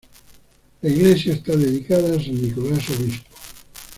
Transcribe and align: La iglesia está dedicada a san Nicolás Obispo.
La 0.81 0.89
iglesia 0.89 1.33
está 1.33 1.55
dedicada 1.55 2.15
a 2.17 2.23
san 2.23 2.33
Nicolás 2.41 2.89
Obispo. 2.89 3.37